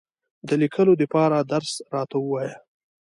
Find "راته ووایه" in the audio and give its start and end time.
1.93-2.55